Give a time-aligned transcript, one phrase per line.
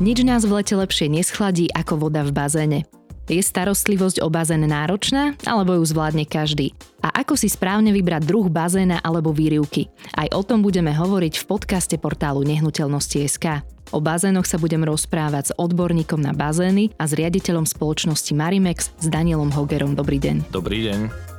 [0.00, 2.80] Nič nás v lete lepšie neschladí ako voda v bazéne.
[3.28, 6.72] Je starostlivosť o bazén náročná, alebo ju zvládne každý?
[7.04, 9.92] A ako si správne vybrať druh bazéna alebo výrivky?
[10.16, 13.60] Aj o tom budeme hovoriť v podcaste portálu Nehnuteľnosti.sk.
[13.92, 19.06] O bazénoch sa budem rozprávať s odborníkom na bazény a s riaditeľom spoločnosti Marimex s
[19.06, 19.92] Danielom Hogerom.
[19.92, 20.48] Dobrý deň.
[20.48, 21.29] Dobrý deň.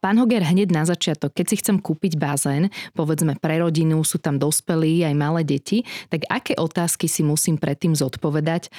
[0.00, 4.40] Pán Hoger, hneď na začiatok, keď si chcem kúpiť bazén, povedzme pre rodinu, sú tam
[4.40, 8.72] dospelí, aj malé deti, tak aké otázky si musím predtým zodpovedať,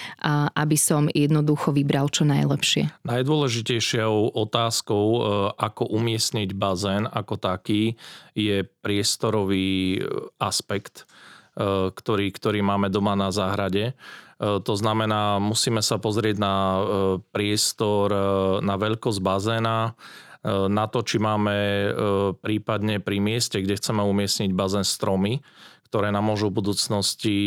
[0.57, 2.89] aby som jednoducho vybral čo najlepšie?
[3.05, 5.19] Najdôležitejšou otázkou, e,
[5.61, 7.93] ako umiestniť bazén ako taký,
[8.33, 9.99] je priestorový e,
[10.41, 11.05] aspekt,
[11.93, 13.93] ktorý, ktorý máme doma na záhrade.
[14.41, 16.81] To znamená, musíme sa pozrieť na
[17.29, 18.09] priestor,
[18.65, 19.93] na veľkosť bazéna,
[20.43, 21.89] na to, či máme e,
[22.35, 25.39] prípadne pri mieste, kde chceme umiestniť bazén stromy,
[25.87, 27.37] ktoré nám môžu v budúcnosti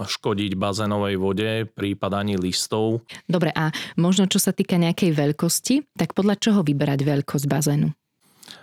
[0.00, 3.04] škodiť bazénovej vode pri padaní listov.
[3.28, 3.68] Dobre, a
[4.00, 7.92] možno čo sa týka nejakej veľkosti, tak podľa čoho vyberať veľkosť bazénu?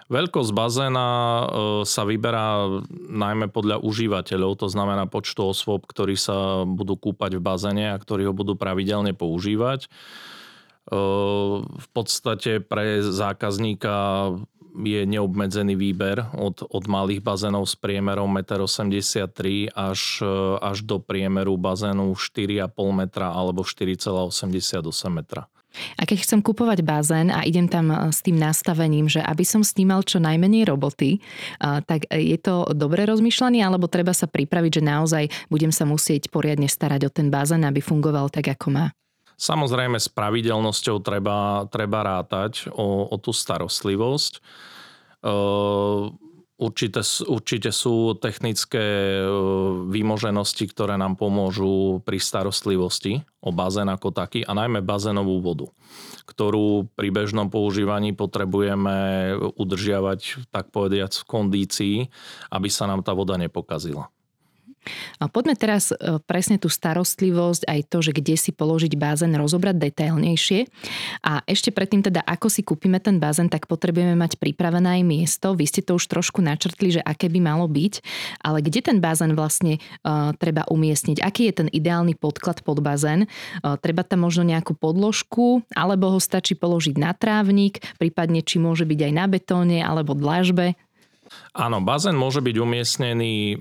[0.07, 1.45] Veľkosť bazéna e,
[1.83, 2.79] sa vyberá
[3.11, 8.23] najmä podľa užívateľov, to znamená počtu osôb, ktorí sa budú kúpať v bazéne a ktorí
[8.23, 9.91] ho budú pravidelne používať
[10.87, 14.31] v podstate pre zákazníka
[14.77, 20.21] je neobmedzený výber od, od malých bazénov s priemerom 1,83 m až,
[20.61, 25.49] až do priemeru bazénu 4,5 metra alebo 4,88 metra.
[25.97, 30.01] A keď chcem kupovať bazén a idem tam s tým nastavením, že aby som snímal
[30.01, 31.21] čo najmenej roboty,
[31.61, 36.65] tak je to dobré rozmýšľanie, alebo treba sa pripraviť, že naozaj budem sa musieť poriadne
[36.65, 38.85] starať o ten bazén, aby fungoval tak, ako má?
[39.37, 44.41] Samozrejme s pravidelnosťou treba, treba rátať o, o tú starostlivosť.
[46.57, 48.81] Určite, určite sú technické
[49.93, 55.69] výmoženosti, ktoré nám pomôžu pri starostlivosti o bazén ako taký a najmä bazénovú vodu,
[56.25, 61.95] ktorú pri bežnom používaní potrebujeme udržiavať, tak povediať, v kondícii,
[62.49, 64.09] aby sa nám tá voda nepokazila.
[65.19, 70.69] Poďme teraz e, presne tú starostlivosť, aj to, že kde si položiť bazén, rozobrať detailnejšie.
[71.25, 75.47] A ešte predtým teda, ako si kúpime ten bazén, tak potrebujeme mať pripravené aj miesto.
[75.57, 77.93] Vy ste to už trošku načrtli, že aké by malo byť,
[78.43, 81.21] ale kde ten bazén vlastne uh, treba umiestniť?
[81.21, 83.25] Aký je ten ideálny podklad pod bazén?
[83.61, 88.87] Uh, treba tam možno nejakú podložku, alebo ho stačí položiť na trávnik, prípadne či môže
[88.87, 90.77] byť aj na betóne alebo dlažbe?
[91.51, 93.59] Áno, bazén môže byť umiestnený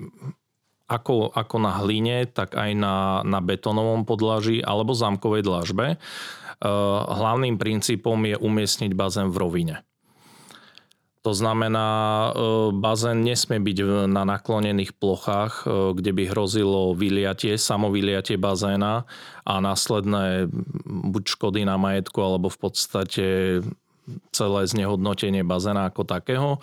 [0.86, 5.86] ako, ako na hline, tak aj na, na betonovom podlaží alebo zámkovej dlažbe.
[5.94, 5.98] E,
[7.10, 9.76] hlavným princípom je umiestniť bazén v rovine.
[11.26, 12.30] To znamená, e,
[12.70, 19.10] bazén nesmie byť na naklonených plochách, e, kde by hrozilo vyliatie, samovyliatie bazéna
[19.42, 20.46] a následné
[20.86, 23.26] buď škody na majetku, alebo v podstate
[24.30, 26.62] celé znehodnotenie bazéna ako takého.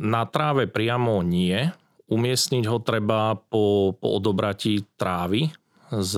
[0.00, 1.72] Na tráve priamo nie,
[2.08, 5.52] Umiestniť ho treba po, po odobratí trávy
[5.92, 6.14] z,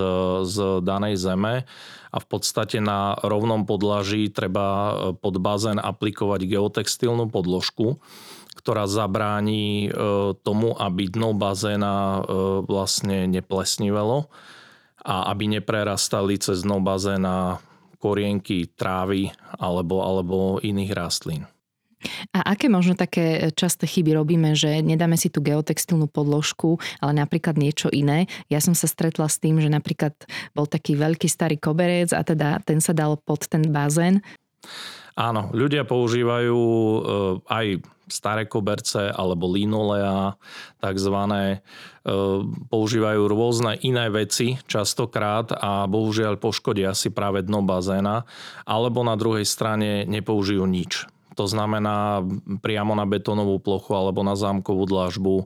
[0.47, 1.67] z danej zeme
[2.11, 8.03] a v podstate na rovnom podlaží treba e, pod bazén aplikovať geotextilnú podložku,
[8.59, 9.91] ktorá zabráni e,
[10.43, 12.21] tomu, aby dno bazéna e,
[12.67, 14.27] vlastne neplesnivelo
[15.01, 17.63] a aby neprerastali cez dno bazéna
[18.03, 19.31] korienky trávy
[19.61, 21.47] alebo, alebo iných rastlín.
[22.33, 27.61] A aké možno také časté chyby robíme, že nedáme si tú geotextilnú podložku, ale napríklad
[27.61, 28.25] niečo iné.
[28.49, 30.17] Ja som sa stretla s tým, že napríklad
[30.57, 34.25] bol taký veľký starý koberec a teda ten sa dal pod ten bazén.
[35.21, 37.01] Áno, ľudia používajú e,
[37.51, 37.67] aj
[38.09, 40.35] staré koberce alebo linolea,
[40.81, 41.61] takzvané.
[41.61, 42.09] E,
[42.73, 48.25] používajú rôzne iné veci častokrát a bohužiaľ poškodia si práve dno bazéna,
[48.65, 51.05] alebo na druhej strane nepoužijú nič
[51.35, 52.27] to znamená
[52.61, 55.45] priamo na betónovú plochu alebo na zámkovú dlažbu e,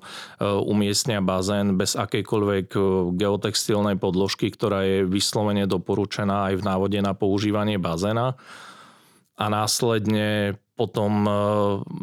[0.65, 2.81] umiestnia bazén bez akejkoľvek e,
[3.21, 8.41] geotextilnej podložky, ktorá je vyslovene doporučená aj v návode na používanie bazéna.
[9.35, 11.33] A následne potom e,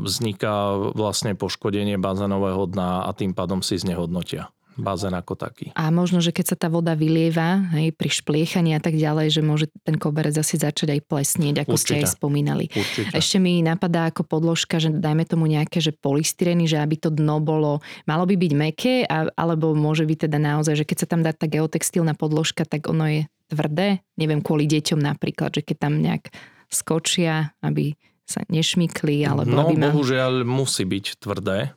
[0.06, 5.72] vzniká vlastne poškodenie bazénového dna a tým pádom si znehodnotia bazén ako taký.
[5.76, 9.42] A možno, že keď sa tá voda vylieva hej, pri špliechaní a tak ďalej, že
[9.44, 11.84] môže ten koberec asi začať aj plesnieť, ako Určite.
[11.84, 12.66] ste aj spomínali.
[12.72, 13.14] Určite.
[13.16, 17.44] Ešte mi napadá ako podložka, že dajme tomu nejaké, že polystyreny, že aby to dno
[17.44, 21.22] bolo, malo by byť meké, a, alebo môže byť teda naozaj, že keď sa tam
[21.22, 23.22] dá tá geotextilná podložka, tak ono je
[23.52, 26.32] tvrdé, neviem, kvôli deťom napríklad, že keď tam nejak
[26.72, 29.92] skočia, aby sa nešmykli, alebo no, aby ma...
[29.92, 31.76] bohužiaľ musí byť tvrdé,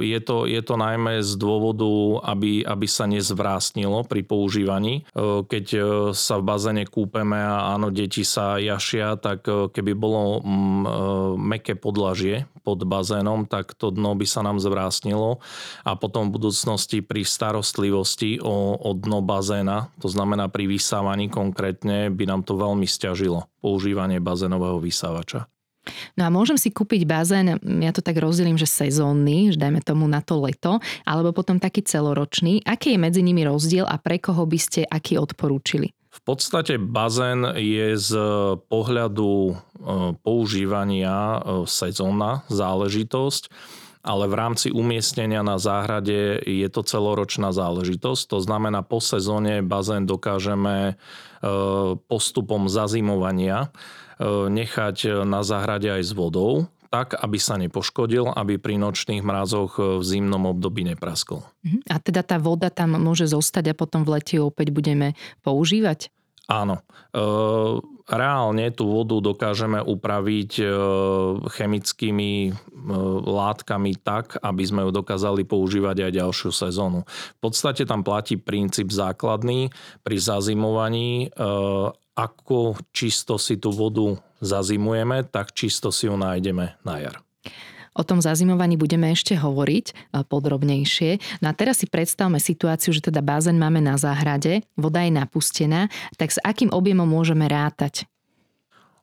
[0.00, 5.02] Je to, je to najmä z dôvodu, aby, aby sa nezvrásnilo pri používaní.
[5.50, 5.66] Keď
[6.14, 12.46] sa v bazéne kúpeme a áno, deti sa jašia, tak keby bolo mm, meké podlažie
[12.62, 15.40] pod bazénom, tak to dno by sa nám zvrásnilo
[15.82, 22.12] a potom v budúcnosti pri starostlivosti o, o dno bazéna, to znamená pri vysávaní konkrétne,
[22.12, 25.48] by nám to veľmi stiažilo používanie bazénového vysávača.
[26.14, 30.04] No a môžem si kúpiť bazén, ja to tak rozdelím, že sezónny, že dajme tomu
[30.06, 30.78] na to leto,
[31.08, 32.60] alebo potom taký celoročný.
[32.68, 35.96] Aký je medzi nimi rozdiel a pre koho by ste aký odporúčili?
[36.10, 38.12] V podstate bazén je z
[38.66, 39.52] pohľadu e,
[40.26, 43.46] používania e, sezónna záležitosť,
[44.00, 48.32] ale v rámci umiestnenia na záhrade je to celoročná záležitosť.
[48.32, 50.94] To znamená, po sezóne bazén dokážeme e,
[52.08, 53.68] postupom zazimovania
[54.28, 60.02] nechať na záhrade aj s vodou, tak, aby sa nepoškodil, aby pri nočných mrazoch v
[60.02, 61.46] zimnom období nepraskol.
[61.62, 61.88] Mhm.
[61.88, 65.14] A teda tá voda tam môže zostať a potom v lete opäť budeme
[65.46, 66.10] používať?
[66.50, 66.82] Áno.
[68.10, 70.66] Reálne tú vodu dokážeme upraviť
[71.46, 72.50] chemickými
[73.22, 77.06] látkami tak, aby sme ju dokázali používať aj ďalšiu sezónu.
[77.06, 79.70] V podstate tam platí princíp základný
[80.02, 81.30] pri zazimovaní
[82.18, 87.22] ako čisto si tú vodu zazimujeme, tak čisto si ju nájdeme na jar.
[87.90, 89.92] O tom zazimovaní budeme ešte hovoriť e,
[90.22, 91.42] podrobnejšie.
[91.42, 95.90] No a teraz si predstavme situáciu, že teda bazén máme na záhrade, voda je napustená,
[96.14, 98.06] tak s akým objemom môžeme rátať?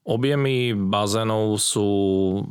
[0.07, 1.89] Objemy bazénov sú,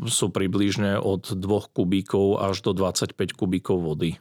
[0.04, 1.40] sú približne od 2
[1.72, 4.20] kubíkov až do 25 kubíkov vody.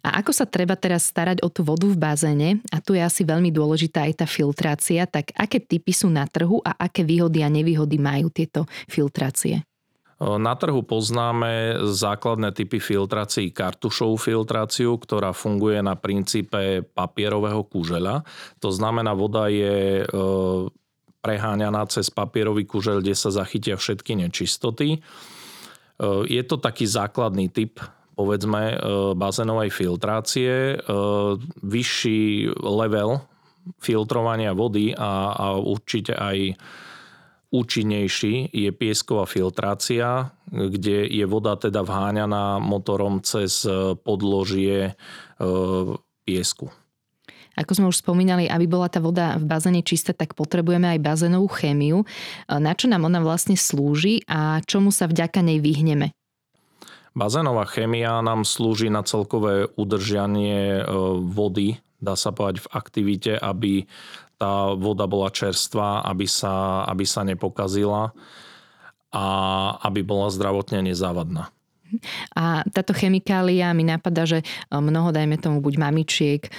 [0.00, 3.20] A ako sa treba teraz starať o tú vodu v bazéne, a tu je asi
[3.20, 7.52] veľmi dôležitá aj tá filtrácia, tak aké typy sú na trhu a aké výhody a
[7.52, 9.67] nevýhody majú tieto filtrácie?
[10.18, 18.26] Na trhu poznáme základné typy filtrácií kartušovú filtráciu, ktorá funguje na princípe papierového kúžeľa.
[18.58, 20.04] To znamená, voda je e,
[21.22, 24.98] preháňaná cez papierový kúžeľ, kde sa zachytia všetky nečistoty.
[24.98, 25.00] E,
[26.26, 27.78] je to taký základný typ
[28.18, 28.76] povedzme e,
[29.14, 30.82] bazénovej filtrácie,
[31.62, 33.22] vyšší level
[33.78, 36.58] filtrovania vody a, a určite aj
[37.48, 43.64] účinnejší je piesková filtrácia, kde je voda teda vháňaná motorom cez
[44.04, 44.92] podložie e,
[46.28, 46.68] piesku.
[47.58, 51.50] Ako sme už spomínali, aby bola tá voda v bazéne čistá, tak potrebujeme aj bazénovú
[51.50, 52.06] chémiu.
[52.46, 56.14] Na čo nám ona vlastne slúži a čomu sa vďaka nej vyhneme?
[57.18, 60.82] Bazénová chémia nám slúži na celkové udržanie e,
[61.18, 63.90] vody, dá sa povedať, v aktivite, aby
[64.38, 68.14] tá voda bola čerstvá, aby sa, aby sa nepokazila
[69.10, 69.24] a
[69.82, 71.50] aby bola zdravotne nezávadná.
[72.36, 76.50] A táto chemikália mi napadá, že e, mnoho, dajme tomu, buď mamičiek, e,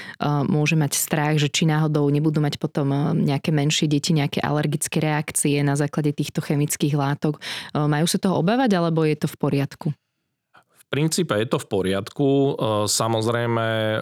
[0.49, 5.61] môže mať strach, že či náhodou nebudú mať potom nejaké menšie deti, nejaké alergické reakcie
[5.61, 7.37] na základe týchto chemických látok.
[7.77, 9.87] Majú sa toho obávať, alebo je to v poriadku?
[10.89, 12.29] Princípe je to v poriadku.
[12.29, 12.51] E,
[12.89, 13.97] samozrejme e,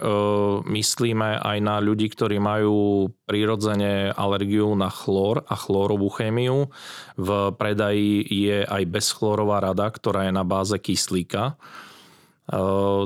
[0.66, 6.72] myslíme aj na ľudí, ktorí majú prirodzene alergiu na chlór a chlórovú chémiu.
[7.20, 11.54] V predaji je aj bezchlorová rada, ktorá je na báze kyslíka.
[11.54, 11.54] E,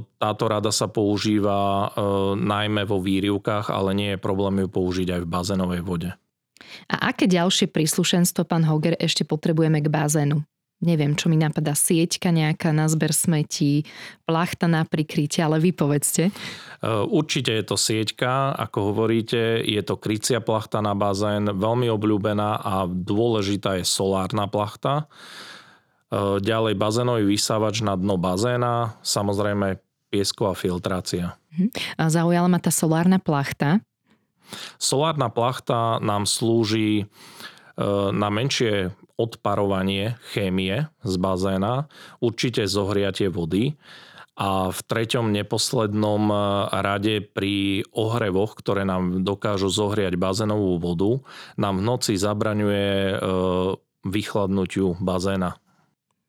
[0.01, 1.91] táto rada sa používa
[2.39, 6.11] najmä vo výrivkách, ale nie je problém ju použiť aj v bazénovej vode.
[6.89, 10.47] A aké ďalšie príslušenstvo, pán Hoger, ešte potrebujeme k bazénu?
[10.83, 13.87] Neviem, čo mi napadá, sieťka nejaká na zber smetí,
[14.27, 16.29] plachta na prikrytie, ale vy povedzte.
[16.29, 16.33] E,
[17.07, 22.75] určite je to sieťka, ako hovoríte, je to krycia plachta na bazén, veľmi obľúbená a
[22.91, 25.07] dôležitá je solárna plachta.
[26.11, 29.79] E, ďalej bazénový vysávač na dno bazéna, samozrejme
[30.13, 31.39] piesková filtrácia.
[31.57, 31.71] Mhm.
[32.11, 33.81] Zaujala ma tá solárna plachta.
[34.77, 37.05] Solárna plachta nám slúži e,
[38.13, 41.87] na menšie odparovanie chémie z bazéna,
[42.19, 43.79] určite zohriatie vody
[44.33, 46.39] a v treťom neposlednom eh,
[46.83, 51.23] rade pri ohrevoch, ktoré nám dokážu zohriať bazénovú vodu,
[51.55, 53.17] nám v noci zabraňuje eh,
[54.03, 55.62] vychladnutiu bazéna.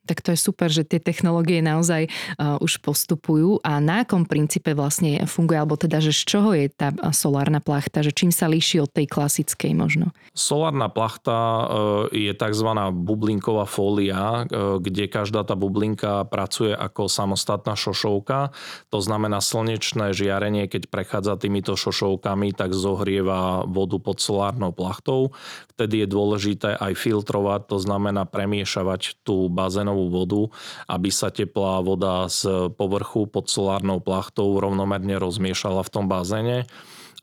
[0.03, 4.75] Tak to je super, že tie technológie naozaj uh, už postupujú a na akom princípe
[4.75, 8.83] vlastne funguje, alebo teda, že z čoho je tá solárna plachta, že čím sa líši
[8.83, 10.12] od tej klasickej možno?
[10.36, 11.65] Solárna plachta uh,
[12.12, 12.69] je tzv.
[12.91, 18.51] bublinková fólia, uh, kde každá tá bublinka pracuje ako samostatná šošovka.
[18.91, 25.31] To znamená slnečné žiarenie, keď prechádza týmito šošovkami, tak zohrieva vodu pod solárnou plachtou.
[25.79, 30.41] Vtedy je dôležité aj filtrovať, to znamená premiešavať tú bazénovú bazénovú vodu,
[30.89, 36.65] aby sa teplá voda z povrchu pod solárnou plachtou rovnomerne rozmiešala v tom bazéne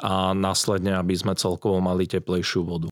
[0.00, 2.88] a následne, aby sme celkovo mali teplejšiu vodu.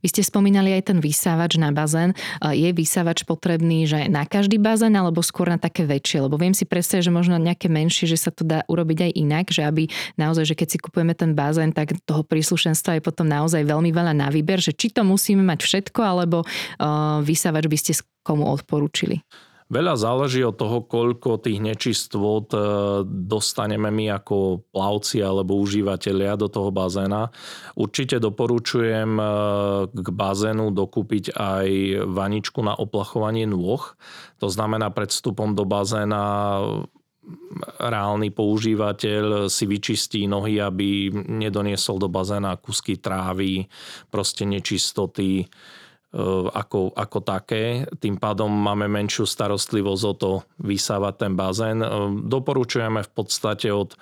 [0.00, 2.16] Vy ste spomínali aj ten vysávač na bazén.
[2.42, 6.24] Je vysávač potrebný, že na každý bazén alebo skôr na také väčšie?
[6.24, 9.46] Lebo viem si predstaviť, že možno nejaké menšie, že sa to dá urobiť aj inak,
[9.50, 13.64] že aby naozaj, že keď si kupujeme ten bazén, tak toho príslušenstva je potom naozaj
[13.64, 16.44] veľmi veľa na výber, že či to musíme mať všetko, alebo
[17.24, 17.92] vysávač by ste
[18.24, 19.24] komu odporúčili?
[19.68, 22.60] Veľa záleží od toho, koľko tých nečistôt e,
[23.04, 27.28] dostaneme my ako plavci alebo užívateľia do toho bazéna.
[27.76, 29.24] Určite doporučujem e,
[29.92, 31.68] k bazénu dokúpiť aj
[32.08, 33.92] vaničku na oplachovanie nôh.
[34.40, 36.24] To znamená pred vstupom do bazéna
[37.76, 43.68] reálny používateľ si vyčistí nohy, aby nedoniesol do bazéna kusky trávy,
[44.08, 45.48] proste nečistoty E,
[46.52, 47.84] ako, ako také.
[48.00, 50.30] Tým pádom máme menšiu starostlivosť o to
[50.64, 51.84] vysávať ten bazén.
[51.84, 51.88] E,
[52.24, 53.96] doporučujeme v podstate od e,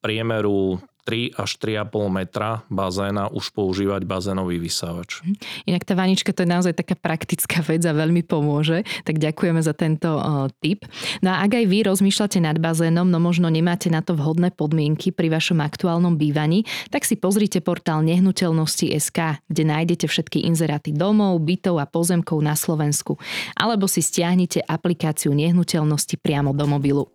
[0.00, 5.26] priemeru 3 až 3,5 metra bazéna už používať bazénový vysávač.
[5.26, 5.34] Mhm.
[5.66, 9.74] Inak tá vanička to je naozaj taká praktická vec a veľmi pomôže, tak ďakujeme za
[9.74, 10.86] tento uh, tip.
[11.18, 15.10] No a ak aj vy rozmýšľate nad bazénom, no možno nemáte na to vhodné podmienky
[15.10, 16.62] pri vašom aktuálnom bývaní,
[16.94, 22.54] tak si pozrite portál nehnuteľnosti SK, kde nájdete všetky inzeráty domov, bytov a pozemkov na
[22.54, 23.18] Slovensku.
[23.58, 27.10] Alebo si stiahnite aplikáciu nehnuteľnosti priamo do mobilu.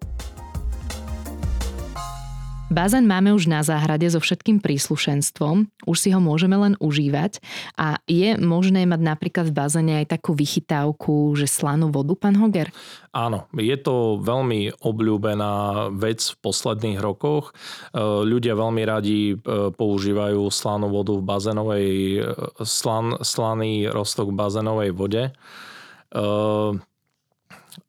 [2.66, 7.38] Bazén máme už na záhrade so všetkým príslušenstvom, už si ho môžeme len užívať
[7.78, 12.74] a je možné mať napríklad v bazéne aj takú vychytávku, že slanú vodu, pán Hoger?
[13.14, 15.54] Áno, je to veľmi obľúbená
[15.94, 17.54] vec v posledných rokoch.
[17.94, 22.20] E, ľudia veľmi radi e, používajú slanú vodu v bazénovej, e,
[22.66, 25.24] slan, slaný roztok v bazénovej vode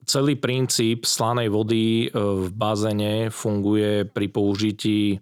[0.07, 5.19] celý princíp slanej vody e, v bazene funguje pri použití e,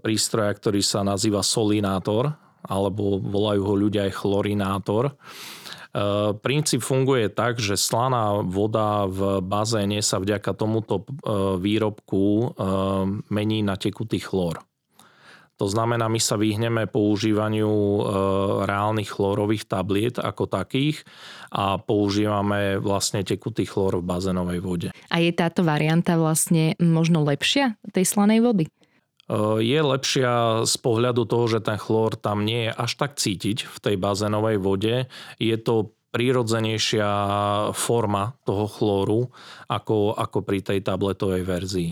[0.00, 2.32] prístroja, ktorý sa nazýva solinátor,
[2.64, 5.12] alebo volajú ho ľudia aj chlorinátor.
[5.12, 5.14] E,
[6.40, 11.04] princíp funguje tak, že slaná voda v bazéne sa vďaka tomuto
[11.60, 12.56] výrobku
[13.28, 14.71] mení na tekutý chlór.
[15.60, 18.00] To znamená, my sa vyhneme používaniu e,
[18.66, 21.04] reálnych chlorových tabliet ako takých
[21.52, 24.88] a používame vlastne tekutý chlor v bazénovej vode.
[25.12, 28.64] A je táto varianta vlastne možno lepšia tej slanej vody?
[28.64, 28.70] E,
[29.62, 33.76] je lepšia z pohľadu toho, že ten chlór tam nie je až tak cítiť v
[33.78, 35.06] tej bazénovej vode.
[35.38, 37.08] Je to prírodzenejšia
[37.72, 39.20] forma toho chlóru
[39.66, 41.90] ako, ako pri tej tabletovej verzii.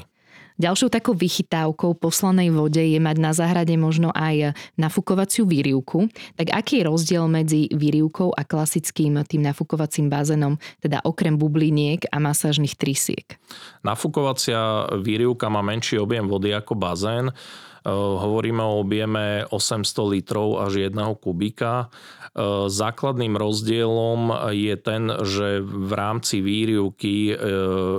[0.60, 6.12] Ďalšou takou vychytávkou poslanej vode je mať na záhrade možno aj nafukovaciu výrivku.
[6.36, 12.20] Tak aký je rozdiel medzi výrivkou a klasickým tým nafukovacím bazénom, teda okrem bubliniek a
[12.20, 13.40] masážnych trysiek?
[13.80, 17.32] Nafukovacia výrivka má menší objem vody ako bazén.
[17.86, 21.88] Hovoríme o objeme 800 litrov až 1 kubíka.
[22.36, 27.34] E, základným rozdielom je ten, že v rámci výrivky e,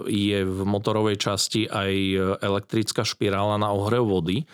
[0.05, 1.93] je v motorovej časti aj
[2.45, 4.45] elektrická špirála na ohrev vody.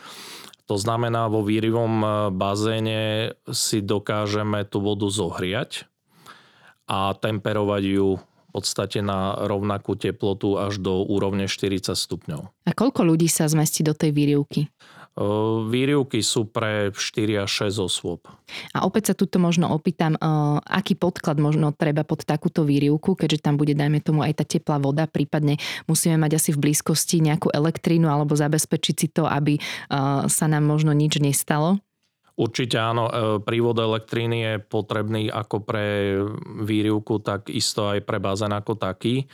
[0.68, 2.04] To znamená, vo výrivom
[2.36, 5.88] bazéne si dokážeme tú vodu zohriať
[6.88, 12.42] a temperovať ju v podstate na rovnakú teplotu až do úrovne 40 stupňov.
[12.68, 14.68] A koľko ľudí sa zmestí do tej výrivky?
[15.74, 18.30] Výrivky sú pre 4 až 6 osôb.
[18.78, 20.14] A opäť sa tuto možno opýtam,
[20.62, 24.78] aký podklad možno treba pod takúto výrivku, keďže tam bude, dajme tomu, aj tá teplá
[24.78, 25.58] voda, prípadne
[25.90, 29.58] musíme mať asi v blízkosti nejakú elektrínu alebo zabezpečiť si to, aby
[30.30, 31.82] sa nám možno nič nestalo?
[32.38, 36.14] Určite áno, e, prívod elektriny je potrebný ako pre
[36.62, 39.26] výrivku, tak isto aj pre bazén ako taký.
[39.26, 39.28] E,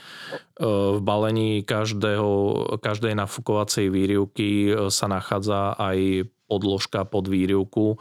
[0.95, 2.31] v balení každého,
[2.79, 7.97] každej nafukovacej výrivky e, sa nachádza aj podložka pod výrivku,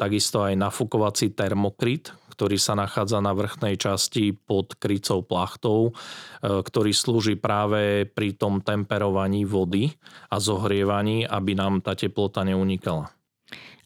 [0.00, 5.92] takisto aj nafukovací termokryt, ktorý sa nachádza na vrchnej časti pod krycou plachtou,
[6.40, 9.92] ktorý slúži práve pri tom temperovaní vody
[10.32, 13.15] a zohrievaní, aby nám tá teplota neunikala.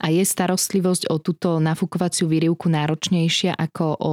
[0.00, 4.12] A je starostlivosť o túto nafúkovaciu výrivku náročnejšia ako o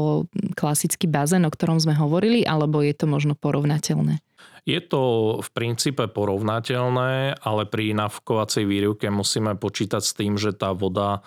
[0.52, 4.20] klasický bazén, o ktorom sme hovorili, alebo je to možno porovnateľné?
[4.68, 5.02] Je to
[5.40, 11.24] v princípe porovnateľné, ale pri nafúkovacej výrivke musíme počítať s tým, že tá voda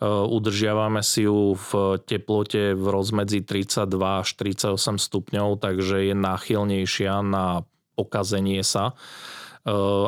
[0.00, 3.84] e, udržiavame si ju v teplote v rozmedzi 32
[4.24, 8.96] až 38 stupňov, takže je náchylnejšia na pokazenie sa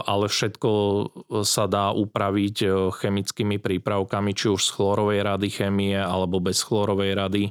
[0.07, 0.71] ale všetko
[1.43, 7.13] sa dá upraviť eh, chemickými prípravkami, či už z chlorovej rady chemie alebo bez chlorovej
[7.17, 7.45] rady.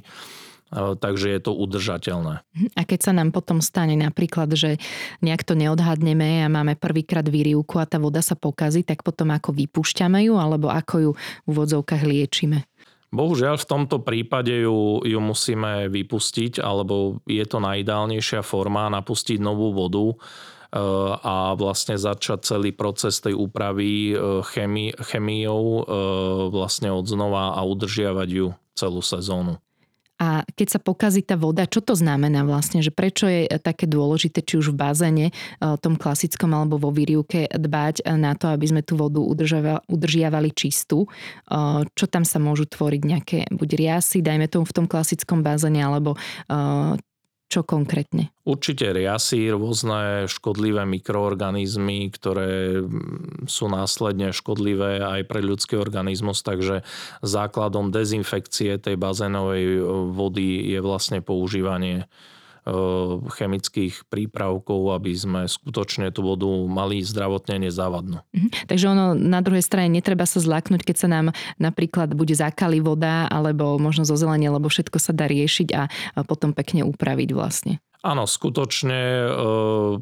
[0.70, 2.46] takže je to udržateľné.
[2.78, 4.78] A keď sa nám potom stane napríklad, že
[5.18, 9.50] nejak to neodhadneme a máme prvýkrát výrivku a tá voda sa pokazí, tak potom ako
[9.50, 12.70] vypúšťame ju alebo ako ju v úvodzovkách liečime?
[13.10, 19.74] Bohužiaľ v tomto prípade ju, ju musíme vypustiť, alebo je to najideálnejšia forma napustiť novú
[19.74, 20.16] vodu eh,
[21.20, 25.84] a vlastne začať celý proces tej úpravy eh, chemi, chemiou eh,
[26.54, 28.46] vlastne od znova a udržiavať ju
[28.78, 29.58] celú sezónu.
[30.20, 32.84] A keď sa pokazí tá voda, čo to znamená vlastne?
[32.84, 35.26] Že prečo je také dôležité, či už v bazéne,
[35.80, 39.16] tom klasickom alebo vo výrivke dbať na to, aby sme tú vodu
[39.88, 41.08] udržiavali čistú?
[41.96, 46.20] Čo tam sa môžu tvoriť nejaké buď riasy, dajme tomu v tom klasickom bazéne, alebo
[47.50, 48.30] čo konkrétne?
[48.46, 56.86] Určite riasy, rôzne škodlivé mikroorganizmy, ktoré mm, sú následne škodlivé aj pre ľudský organizmus, takže
[57.26, 59.82] základom dezinfekcie tej bazénovej
[60.14, 62.06] vody je vlastne používanie
[63.40, 68.20] chemických prípravkov, aby sme skutočne tú vodu mali zdravotne nezávadnú.
[68.36, 68.68] Mhm.
[68.68, 73.26] Takže ono na druhej strane netreba sa zlaknúť, keď sa nám napríklad bude zakali voda
[73.32, 75.88] alebo možno zo zelenie, lebo všetko sa dá riešiť a
[76.28, 77.80] potom pekne upraviť vlastne.
[78.00, 79.92] Áno, skutočne eh,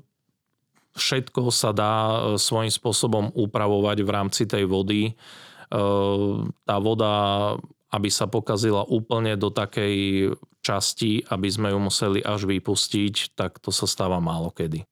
[0.98, 5.14] všetko sa dá eh, svojím spôsobom upravovať v rámci tej vody.
[5.68, 7.12] Tá voda
[7.88, 10.28] aby sa pokazila úplne do takej
[10.68, 14.84] časti, aby sme ju museli až vypustiť, tak to sa stáva málo kedy.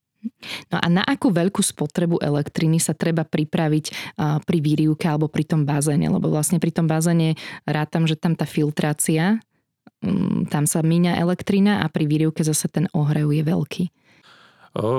[0.73, 5.62] No a na akú veľkú spotrebu elektriny sa treba pripraviť pri výrivke alebo pri tom
[5.62, 6.11] bazéne?
[6.11, 9.38] Lebo vlastne pri tom bazéne rátam, že tam tá filtrácia,
[10.02, 13.85] mm, tam sa míňa elektrina a pri výrivke zase ten ohrev je veľký.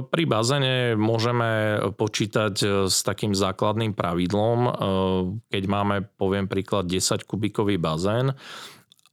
[0.09, 4.71] Pri bazéne môžeme počítať e, s takým základným pravidlom, e,
[5.53, 8.33] keď máme, poviem príklad, 10 kubikový bazén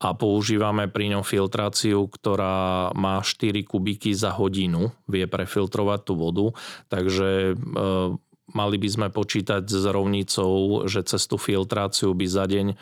[0.03, 6.47] a používame pri ňom filtráciu, ktorá má 4 kubiky za hodinu, vie prefiltrovať tú vodu,
[6.91, 7.55] takže e,
[8.53, 12.77] mali by sme počítať s rovnicou, že cez tú filtráciu by za deň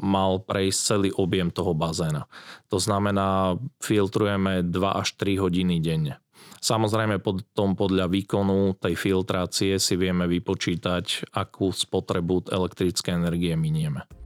[0.00, 2.28] mal prejsť celý objem toho bazéna.
[2.68, 6.20] To znamená, filtrujeme 2 až 3 hodiny denne.
[6.60, 14.19] Samozrejme potom podľa výkonu tej filtrácie si vieme vypočítať, akú spotrebu elektrické energie minieme.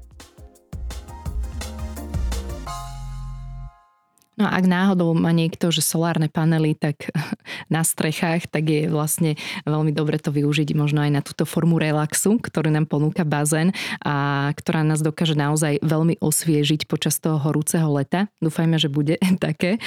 [4.34, 7.10] No a ak náhodou má niekto, že solárne panely, tak
[7.74, 12.42] na strechách, tak je vlastne veľmi dobre to využiť možno aj na túto formu relaxu,
[12.42, 13.70] ktorú nám ponúka bazén
[14.02, 18.26] a ktorá nás dokáže naozaj veľmi osviežiť počas toho horúceho leta.
[18.42, 19.78] Dúfajme, že bude také.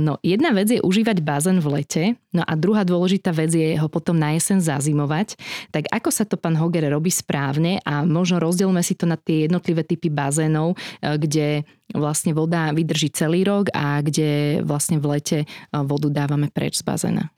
[0.00, 3.88] No jedna vec je užívať bazén v lete, no a druhá dôležitá vec je ho
[3.92, 5.36] potom na jesen zazimovať.
[5.72, 9.44] Tak ako sa to pán Hoger robí správne a možno rozdielme si to na tie
[9.44, 15.46] jednotlivé typy bazénov, kde vlastne voda vydrží celý rok a kde vlastne v lete e,
[15.72, 17.32] vodu dávame preč z bazéna.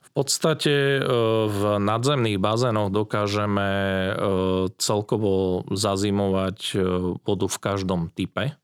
[0.00, 1.00] V podstate e,
[1.48, 4.12] v nadzemných bazénoch dokážeme e,
[4.80, 6.58] celkovo zazimovať
[7.22, 8.56] vodu v každom type.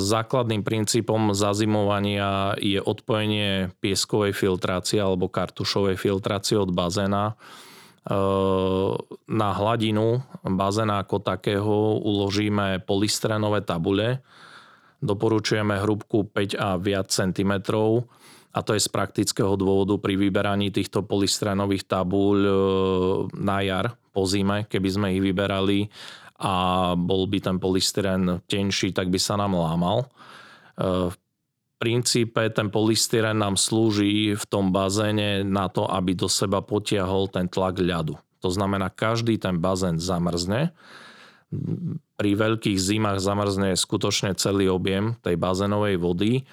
[0.00, 7.36] Základným princípom zazimovania je odpojenie pieskovej filtrácie alebo kartušovej filtrácie od bazéna
[9.28, 14.22] na hladinu bazéna ako takého uložíme polystrénové tabule.
[14.98, 18.06] Doporučujeme hrúbku 5 a viac centimetrov
[18.50, 22.36] a to je z praktického dôvodu pri vyberaní týchto polystrénových tabúľ
[23.38, 25.86] na jar, po zime, keby sme ich vyberali
[26.42, 30.10] a bol by ten polystyrén tenší, tak by sa nám lámal.
[31.78, 37.46] Princípe ten polystyren nám slúži v tom bazéne na to, aby do seba potiahol ten
[37.46, 38.18] tlak ľadu.
[38.42, 40.74] To znamená, každý ten bazén zamrzne.
[42.18, 46.44] Pri veľkých zimách zamrzne skutočne celý objem tej bazénovej vody,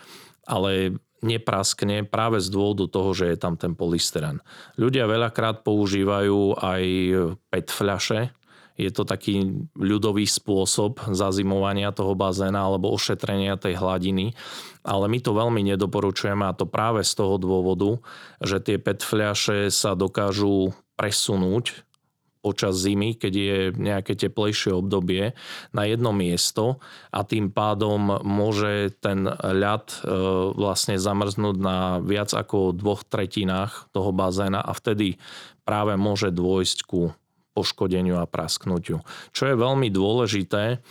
[0.46, 4.40] ale nepraskne práve z dôvodu toho, že je tam ten polystyren.
[4.78, 6.84] Ľudia veľakrát používajú aj
[7.50, 8.22] PET fľaše,
[8.76, 14.36] je to taký ľudový spôsob zazimovania toho bazéna alebo ošetrenia tej hladiny,
[14.84, 18.00] ale my to veľmi nedoporučujeme a to práve z toho dôvodu,
[18.44, 21.86] že tie PET fľaše sa dokážu presunúť
[22.46, 25.34] počas zimy, keď je nejaké teplejšie obdobie
[25.74, 26.78] na jedno miesto
[27.10, 29.98] a tým pádom môže ten ľad e,
[30.54, 35.18] vlastne zamrznúť na viac ako dvoch tretinách toho bazéna a vtedy
[35.66, 37.18] práve môže dôjsť ku
[37.56, 39.00] poškodeniu a prasknutiu.
[39.32, 40.84] Čo je veľmi dôležité,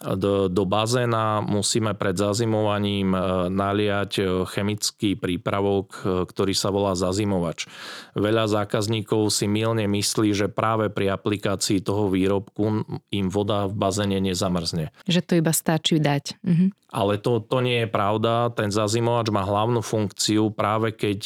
[0.00, 3.18] do, do bazéna musíme pred zazimovaním e,
[3.52, 7.68] naliať e, chemický prípravok, e, ktorý sa volá zazimovač.
[8.16, 12.80] Veľa zákazníkov si milne myslí, že práve pri aplikácii toho výrobku
[13.12, 14.88] im voda v bazéne nezamrzne.
[15.04, 16.40] Že to iba stačí dať.
[16.48, 16.72] Mhm.
[16.90, 18.50] Ale to, to nie je pravda.
[18.56, 21.20] Ten zazimovač má hlavnú funkciu práve keď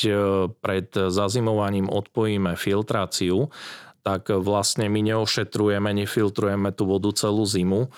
[0.61, 3.49] pred zazimovaním odpojíme filtráciu,
[4.05, 7.89] tak vlastne my neošetrujeme, nefiltrujeme tú vodu celú zimu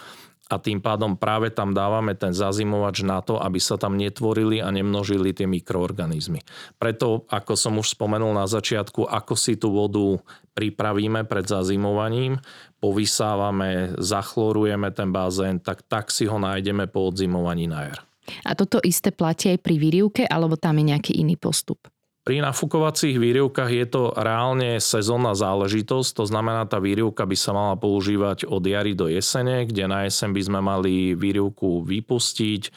[0.47, 4.71] a tým pádom práve tam dávame ten zazimovač na to, aby sa tam netvorili a
[4.71, 6.38] nemnožili tie mikroorganizmy.
[6.79, 10.23] Preto, ako som už spomenul na začiatku, ako si tú vodu
[10.55, 12.38] pripravíme pred zazimovaním,
[12.79, 18.01] povysávame, zachlorujeme ten bazén, tak tak si ho nájdeme po odzimovaní na jar.
[18.47, 21.90] A toto isté platí aj pri výrivke, alebo tam je nejaký iný postup?
[22.27, 27.79] Pri nafukovacích výrivkách je to reálne sezónna záležitosť, to znamená, tá výrivka by sa mala
[27.79, 32.71] používať od jary do jesene, kde na jeseň by sme mali výrivku vypustiť, e,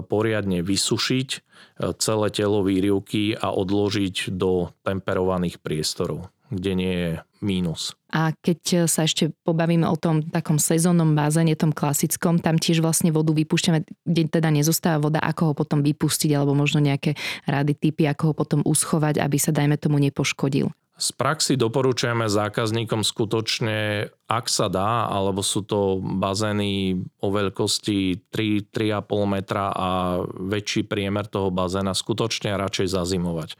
[0.00, 1.38] poriadne vysušiť e,
[2.00, 7.96] celé telo výrivky a odložiť do temperovaných priestorov kde nie je mínus.
[8.10, 13.14] A keď sa ešte pobavíme o tom takom sezónnom bázene, tom klasickom, tam tiež vlastne
[13.14, 17.14] vodu vypúšťame, kde teda nezostáva voda, ako ho potom vypustiť, alebo možno nejaké
[17.46, 20.72] rady, typy, ako ho potom uschovať, aby sa, dajme tomu, nepoškodil.
[21.00, 29.08] Z praxi doporučujeme zákazníkom skutočne, ak sa dá, alebo sú to bazény o veľkosti 3-3,5
[29.24, 33.56] metra a väčší priemer toho bazéna, skutočne radšej zazimovať.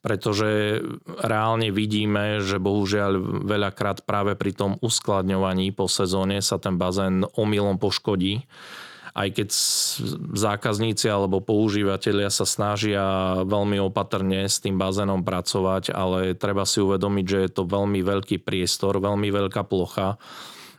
[0.00, 0.80] Pretože
[1.20, 7.76] reálne vidíme, že bohužiaľ veľakrát práve pri tom uskladňovaní po sezóne sa ten bazén omylom
[7.76, 8.48] poškodí
[9.18, 9.48] aj keď
[10.38, 13.02] zákazníci alebo používateľia sa snažia
[13.42, 18.38] veľmi opatrne s tým bazénom pracovať, ale treba si uvedomiť, že je to veľmi veľký
[18.46, 20.22] priestor, veľmi veľká plocha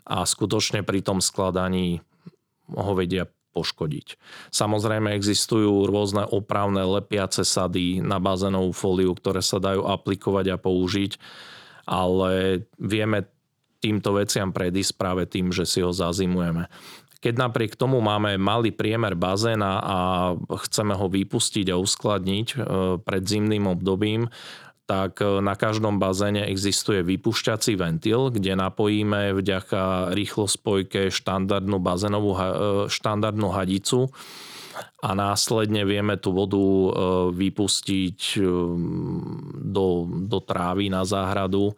[0.08, 2.00] a skutočne pri tom skladaní
[2.72, 4.16] ho vedia poškodiť.
[4.56, 11.12] Samozrejme existujú rôzne opravné lepiace sady na bazénovú fóliu, ktoré sa dajú aplikovať a použiť,
[11.90, 13.28] ale vieme
[13.80, 16.68] týmto veciam predísť práve tým, že si ho zazimujeme.
[17.20, 19.98] Keď napriek tomu máme malý priemer bazéna a
[20.68, 22.58] chceme ho vypustiť a uskladniť e,
[23.04, 24.32] pred zimným obdobím,
[24.88, 32.40] tak e, na každom bazéne existuje vypušťací ventil, kde napojíme vďaka rýchlospojke štandardnú bazénovú e,
[32.88, 34.08] štandardnú hadicu
[35.00, 36.90] a následne vieme tú vodu e,
[37.32, 38.42] vypustiť e,
[39.64, 39.88] do,
[40.28, 41.72] do trávy na záhradu.
[41.72, 41.74] E,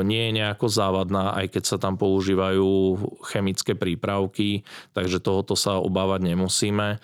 [0.00, 2.96] nie je nejako závadná, aj keď sa tam používajú
[3.28, 4.64] chemické prípravky,
[4.96, 6.98] takže tohoto sa obávať nemusíme.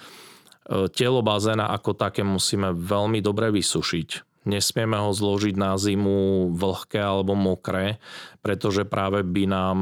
[0.94, 4.08] Telo bazéna ako také musíme veľmi dobre vysušiť.
[4.46, 7.98] Nesmieme ho zložiť na zimu vlhké alebo mokré,
[8.38, 9.78] pretože práve by nám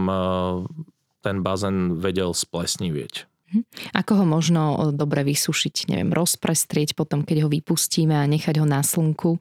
[1.20, 3.27] ten bazén vedel splesnivieť.
[3.48, 3.60] Mhm.
[3.96, 5.88] Ako ho možno dobre vysušiť?
[5.88, 9.40] Neviem, rozprestrieť potom, keď ho vypustíme a nechať ho na slnku?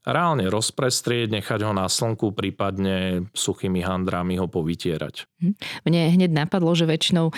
[0.00, 5.28] Reálne rozprestrieť, nechať ho na slnku, prípadne suchými handrami ho povytierať.
[5.42, 5.52] Mhm.
[5.86, 7.34] Mne hneď napadlo, že väčšinou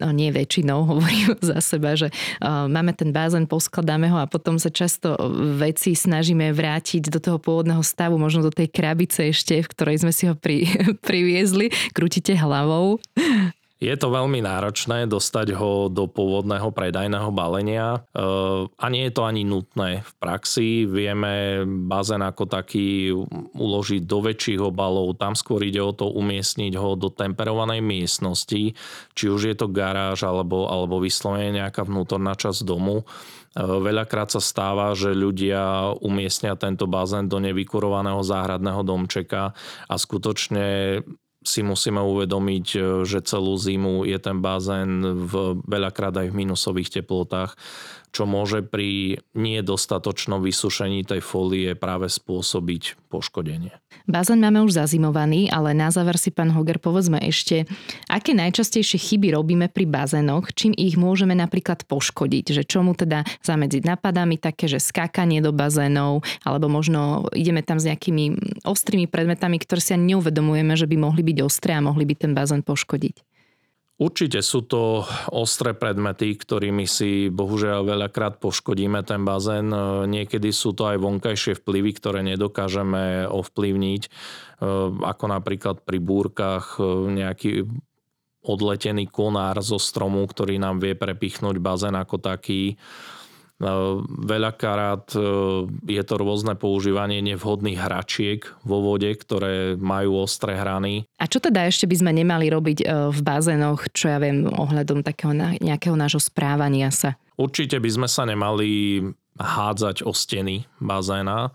[0.00, 4.56] no nie väčšinou, hovorím za seba, že uh, máme ten bázen, poskladáme ho a potom
[4.56, 5.16] sa často
[5.60, 10.12] veci snažíme vrátiť do toho pôvodného stavu, možno do tej krabice ešte, v ktorej sme
[10.14, 10.64] si ho pri,
[11.06, 11.68] priviezli.
[11.92, 12.96] Krútite hlavou.
[13.82, 19.26] Je to veľmi náročné dostať ho do pôvodného predajného balenia eh, a nie je to
[19.26, 20.86] ani nutné v praxi.
[20.86, 23.10] Vieme bazén ako taký
[23.58, 28.78] uložiť do väčších obalov, tam skôr ide o to umiestniť ho do temperovanej miestnosti,
[29.18, 33.02] či už je to garáž alebo, alebo vyslovene nejaká vnútorná časť domu.
[33.02, 39.50] Eh, veľakrát sa stáva, že ľudia umiestnia tento bazén do nevykurovaného záhradného domčeka
[39.90, 41.02] a skutočne
[41.42, 47.02] si musíme uvedomiť, e, že celú zimu je ten bazén v, veľakrát aj v minusových
[47.02, 47.58] teplotách
[48.12, 53.72] čo môže pri nedostatočnom vysušení tej fólie práve spôsobiť poškodenie.
[54.04, 57.64] Bazén máme už zazimovaný, ale na záver si pán Hoger povedzme ešte,
[58.12, 63.82] aké najčastejšie chyby robíme pri bazénoch, čím ich môžeme napríklad poškodiť, že čomu teda zamedziť
[63.88, 68.36] napadami také, že skákanie do bazénov, alebo možno ideme tam s nejakými
[68.68, 72.32] ostrými predmetami, ktoré si ani neuvedomujeme, že by mohli byť ostré a mohli by ten
[72.36, 73.31] bazén poškodiť.
[74.02, 79.70] Určite sú to ostré predmety, ktorými si bohužiaľ veľakrát poškodíme ten bazén.
[80.10, 84.02] Niekedy sú to aj vonkajšie vplyvy, ktoré nedokážeme ovplyvniť,
[85.06, 86.82] ako napríklad pri búrkach
[87.14, 87.70] nejaký
[88.42, 92.74] odletený konár zo stromu, ktorý nám vie prepichnúť bazén ako taký.
[94.26, 95.14] Veľakrát
[95.86, 101.06] je to rôzne používanie nevhodných hračiek vo vode, ktoré majú ostré hrany.
[101.22, 102.78] A čo teda ešte by sme nemali robiť
[103.14, 105.30] v bazénoch, čo ja viem, ohľadom takého
[105.62, 107.14] nejakého nášho správania sa?
[107.38, 109.00] Určite by sme sa nemali
[109.38, 111.54] hádzať o steny bazéna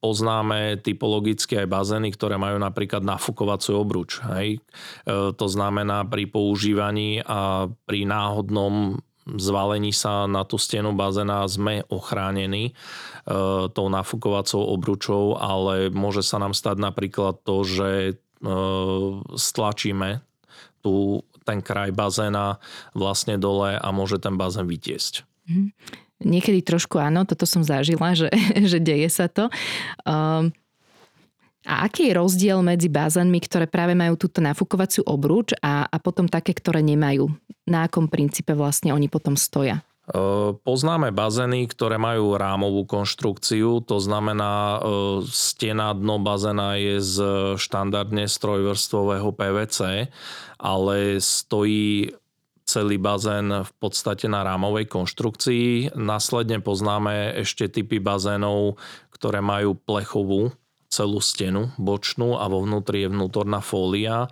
[0.00, 4.18] poznáme typologicky aj bazény, ktoré majú napríklad nafukovaciu obruč.
[4.24, 4.56] Hej.
[4.56, 4.60] E,
[5.36, 8.96] to znamená pri používaní a pri náhodnom
[9.36, 12.72] zvalení sa na tú stenu bazéna sme ochránení e,
[13.70, 18.12] tou nafukovacou obručou, ale môže sa nám stať napríklad to, že e,
[19.36, 20.24] stlačíme
[20.80, 22.62] tu ten kraj bazéna
[22.96, 25.24] vlastne dole a môže ten bazén vytiesť.
[25.48, 25.72] Mm.
[26.20, 28.28] Niekedy trošku áno, toto som zažila, že,
[28.70, 29.48] že deje sa to.
[30.04, 30.52] Um,
[31.68, 36.24] a aký je rozdiel medzi bazénmi, ktoré práve majú túto nafúkovaciu obruč a, a potom
[36.24, 37.28] také, ktoré nemajú?
[37.70, 39.86] Na akom princípe vlastne oni potom stoja?
[40.10, 47.16] Ehm, poznáme bazény, ktoré majú rámovú konštrukciu, to znamená ehm, stena dno bazéna je z
[47.54, 50.10] štandardne strojvrstvového PVC,
[50.58, 52.10] ale stojí
[52.70, 55.98] celý bazén v podstate na rámovej konštrukcii.
[55.98, 58.78] Následne poznáme ešte typy bazénov,
[59.10, 60.54] ktoré majú plechovú
[60.86, 64.30] celú stenu bočnú a vo vnútri je vnútorná fólia.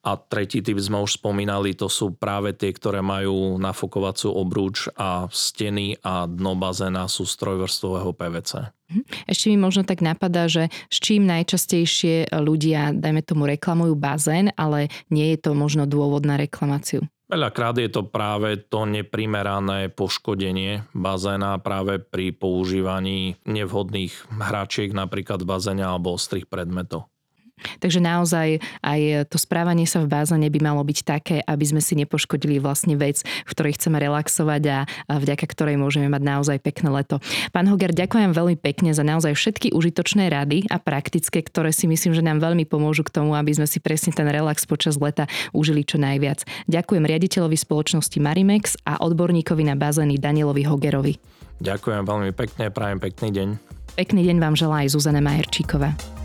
[0.00, 5.28] A tretí typ sme už spomínali, to sú práve tie, ktoré majú nafokovaciu obrúč a
[5.28, 8.72] steny a dno bazéna sú strojvrstvového PVC.
[8.90, 9.02] Mhm.
[9.28, 14.88] Ešte mi možno tak napadá, že s čím najčastejšie ľudia, dajme tomu, reklamujú bazén, ale
[15.12, 17.04] nie je to možno dôvod na reklamáciu.
[17.30, 25.50] Veľakrát je to práve to neprimerané poškodenie bazéna práve pri používaní nevhodných hračiek napríklad v
[25.54, 27.06] bazéne alebo ostrých predmetov.
[27.80, 31.96] Takže naozaj aj to správanie sa v bázane by malo byť také, aby sme si
[31.98, 37.18] nepoškodili vlastne vec, v ktorej chceme relaxovať a vďaka ktorej môžeme mať naozaj pekné leto.
[37.50, 42.12] Pán Hoger, ďakujem veľmi pekne za naozaj všetky užitočné rady a praktické, ktoré si myslím,
[42.12, 45.82] že nám veľmi pomôžu k tomu, aby sme si presne ten relax počas leta užili
[45.82, 46.44] čo najviac.
[46.68, 51.14] Ďakujem riaditeľovi spoločnosti Marimex a odborníkovi na bazény Danielovi Hogerovi.
[51.60, 53.48] Ďakujem veľmi pekne, prajem pekný deň.
[53.98, 56.19] Pekný deň vám želá aj Zuzana Majerčíková.